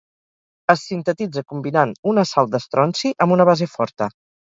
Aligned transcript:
Es 0.73 0.85
sintetitza 0.91 1.45
combinant 1.53 1.93
una 2.15 2.25
sal 2.33 2.53
d'estronci 2.57 3.17
amb 3.27 3.39
una 3.41 3.51
base 3.55 3.73
forta. 3.79 4.15